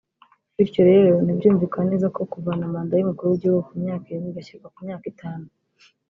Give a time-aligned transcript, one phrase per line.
[0.55, 5.05] Bityo rero nibyumvikane neza ko kuvana manda y’umukuru w’igihugu ku myaka irindwi igashyirwa ku myaka
[5.13, 5.45] itanu